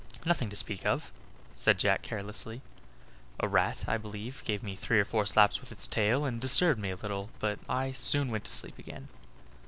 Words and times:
"Nothing 0.25 0.49
to 0.49 0.55
speak 0.55 0.83
of," 0.83 1.11
said 1.53 1.77
Jack, 1.77 2.01
carelessly; 2.01 2.63
"a 3.39 3.47
rat, 3.47 3.83
I 3.87 3.97
believe, 3.99 4.41
gave 4.45 4.63
me 4.63 4.75
three 4.75 4.99
or 4.99 5.05
four 5.05 5.27
slaps 5.27 5.61
with 5.61 5.71
its 5.71 5.87
tail, 5.87 6.25
and 6.25 6.41
disturbed 6.41 6.79
me 6.79 6.89
a 6.89 6.95
little; 6.95 7.29
but 7.37 7.59
I 7.69 7.91
soon 7.91 8.31
went 8.31 8.45
to 8.45 8.51
sleep 8.51 8.79
again." 8.79 9.09